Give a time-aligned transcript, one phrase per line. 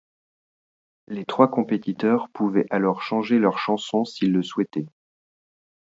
[1.09, 4.87] Les trois compétiteurs pouvaient alors changer leur chanson s'ils le souhaitaient.